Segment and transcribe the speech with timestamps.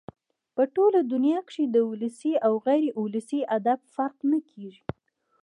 [0.55, 4.83] په ټوله دونیا کښي د ولسي او غیر اولسي ادب فرق نه کېږي.